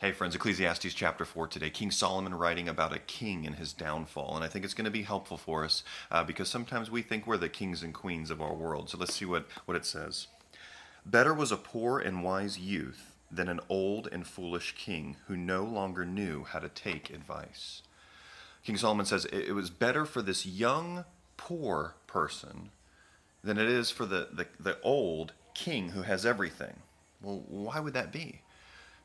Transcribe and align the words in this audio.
Hey, 0.00 0.12
friends, 0.12 0.36
Ecclesiastes 0.36 0.94
chapter 0.94 1.24
4 1.24 1.48
today. 1.48 1.70
King 1.70 1.90
Solomon 1.90 2.32
writing 2.32 2.68
about 2.68 2.94
a 2.94 3.00
king 3.00 3.44
and 3.44 3.56
his 3.56 3.72
downfall. 3.72 4.36
And 4.36 4.44
I 4.44 4.48
think 4.48 4.64
it's 4.64 4.72
going 4.72 4.84
to 4.84 4.92
be 4.92 5.02
helpful 5.02 5.36
for 5.36 5.64
us 5.64 5.82
uh, 6.12 6.22
because 6.22 6.48
sometimes 6.48 6.88
we 6.88 7.02
think 7.02 7.26
we're 7.26 7.36
the 7.36 7.48
kings 7.48 7.82
and 7.82 7.92
queens 7.92 8.30
of 8.30 8.40
our 8.40 8.54
world. 8.54 8.88
So 8.88 8.96
let's 8.96 9.16
see 9.16 9.24
what, 9.24 9.48
what 9.64 9.76
it 9.76 9.84
says. 9.84 10.28
Better 11.04 11.34
was 11.34 11.50
a 11.50 11.56
poor 11.56 11.98
and 11.98 12.22
wise 12.22 12.60
youth 12.60 13.16
than 13.28 13.48
an 13.48 13.58
old 13.68 14.08
and 14.12 14.24
foolish 14.24 14.76
king 14.78 15.16
who 15.26 15.36
no 15.36 15.64
longer 15.64 16.04
knew 16.04 16.44
how 16.44 16.60
to 16.60 16.68
take 16.68 17.10
advice. 17.10 17.82
King 18.62 18.76
Solomon 18.76 19.04
says 19.04 19.24
it 19.24 19.52
was 19.52 19.68
better 19.68 20.04
for 20.04 20.22
this 20.22 20.46
young, 20.46 21.06
poor 21.36 21.96
person 22.06 22.70
than 23.42 23.58
it 23.58 23.68
is 23.68 23.90
for 23.90 24.06
the, 24.06 24.28
the, 24.32 24.46
the 24.60 24.80
old 24.80 25.32
king 25.54 25.88
who 25.88 26.02
has 26.02 26.24
everything. 26.24 26.76
Well, 27.20 27.42
why 27.48 27.80
would 27.80 27.94
that 27.94 28.12
be? 28.12 28.42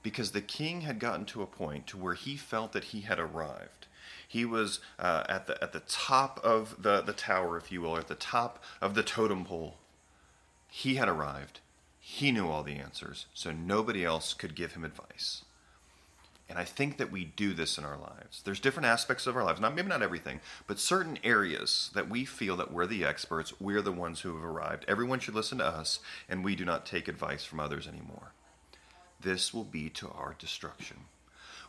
Because 0.03 0.31
the 0.31 0.41
king 0.41 0.81
had 0.81 0.99
gotten 0.99 1.25
to 1.25 1.41
a 1.41 1.47
point 1.47 1.87
to 1.87 1.97
where 1.97 2.13
he 2.13 2.35
felt 2.35 2.73
that 2.73 2.85
he 2.85 3.01
had 3.01 3.17
arrived. 3.17 3.87
He 4.27 4.45
was 4.45 4.79
uh, 4.99 5.23
at 5.29 5.47
the 5.47 5.63
at 5.63 5.73
the 5.73 5.79
top 5.81 6.39
of 6.43 6.81
the, 6.81 7.01
the 7.01 7.13
tower, 7.13 7.57
if 7.57 7.71
you 7.71 7.81
will, 7.81 7.95
or 7.95 7.99
at 7.99 8.07
the 8.09 8.15
top 8.15 8.61
of 8.81 8.95
the 8.95 9.03
totem 9.03 9.45
pole. 9.45 9.77
He 10.69 10.95
had 10.95 11.07
arrived. 11.07 11.61
He 11.99 12.31
knew 12.31 12.49
all 12.49 12.63
the 12.63 12.75
answers, 12.75 13.27
so 13.33 13.51
nobody 13.51 14.03
else 14.03 14.33
could 14.33 14.55
give 14.55 14.73
him 14.73 14.83
advice. 14.83 15.45
And 16.49 16.59
I 16.59 16.65
think 16.65 16.97
that 16.97 17.11
we 17.11 17.23
do 17.23 17.53
this 17.53 17.77
in 17.77 17.85
our 17.85 17.97
lives. 17.97 18.41
There's 18.43 18.59
different 18.59 18.87
aspects 18.87 19.25
of 19.25 19.37
our 19.37 19.43
lives, 19.43 19.61
not 19.61 19.73
maybe 19.73 19.87
not 19.87 20.01
everything, 20.01 20.41
but 20.67 20.79
certain 20.79 21.17
areas 21.23 21.89
that 21.93 22.09
we 22.09 22.25
feel 22.25 22.57
that 22.57 22.73
we're 22.73 22.85
the 22.85 23.05
experts, 23.05 23.59
we're 23.61 23.81
the 23.81 23.93
ones 23.93 24.21
who 24.21 24.35
have 24.35 24.43
arrived. 24.43 24.83
Everyone 24.87 25.19
should 25.19 25.35
listen 25.35 25.59
to 25.59 25.65
us, 25.65 25.99
and 26.27 26.43
we 26.43 26.55
do 26.55 26.65
not 26.65 26.85
take 26.85 27.07
advice 27.07 27.45
from 27.45 27.61
others 27.61 27.87
anymore 27.87 28.33
this 29.23 29.53
will 29.53 29.63
be 29.63 29.89
to 29.89 30.09
our 30.09 30.35
destruction. 30.37 30.97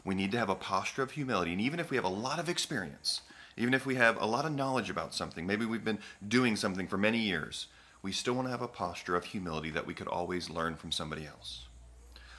We 0.04 0.14
need 0.14 0.32
to 0.32 0.38
have 0.38 0.50
a 0.50 0.54
posture 0.54 1.02
of 1.02 1.12
humility. 1.12 1.52
And 1.52 1.60
even 1.60 1.80
if 1.80 1.90
we 1.90 1.96
have 1.96 2.04
a 2.04 2.08
lot 2.08 2.38
of 2.38 2.48
experience, 2.48 3.22
even 3.56 3.72
if 3.72 3.86
we 3.86 3.94
have 3.94 4.20
a 4.20 4.26
lot 4.26 4.44
of 4.44 4.52
knowledge 4.52 4.90
about 4.90 5.14
something, 5.14 5.46
maybe 5.46 5.64
we've 5.64 5.84
been 5.84 6.00
doing 6.26 6.56
something 6.56 6.86
for 6.86 6.98
many 6.98 7.18
years, 7.18 7.68
we 8.02 8.12
still 8.12 8.34
want 8.34 8.46
to 8.46 8.52
have 8.52 8.62
a 8.62 8.68
posture 8.68 9.16
of 9.16 9.24
humility 9.24 9.70
that 9.70 9.86
we 9.86 9.94
could 9.94 10.08
always 10.08 10.50
learn 10.50 10.76
from 10.76 10.92
somebody 10.92 11.26
else. 11.26 11.66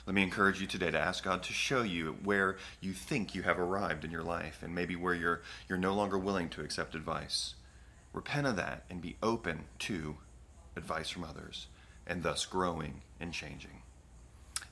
Let 0.06 0.14
me 0.14 0.22
encourage 0.22 0.60
you 0.60 0.68
today 0.68 0.92
to 0.92 1.00
ask 1.00 1.24
God 1.24 1.42
to 1.42 1.52
show 1.52 1.82
you 1.82 2.16
where 2.22 2.58
you 2.80 2.92
think 2.92 3.34
you 3.34 3.42
have 3.42 3.58
arrived 3.58 4.04
in 4.04 4.12
your 4.12 4.22
life 4.22 4.60
and 4.62 4.72
maybe 4.72 4.94
where 4.94 5.14
you're, 5.14 5.42
you're 5.68 5.76
no 5.76 5.94
longer 5.94 6.16
willing 6.16 6.48
to 6.50 6.60
accept 6.60 6.94
advice. 6.94 7.54
Repent 8.12 8.46
of 8.46 8.54
that 8.54 8.84
and 8.88 9.02
be 9.02 9.16
open 9.20 9.64
to 9.80 10.18
advice 10.76 11.10
from 11.10 11.24
others 11.24 11.66
and 12.06 12.22
thus 12.22 12.46
growing 12.46 13.02
and 13.18 13.32
changing. 13.32 13.82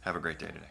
Have 0.05 0.17
a 0.17 0.21
great 0.21 0.39
day 0.39 0.49
today. 0.49 0.69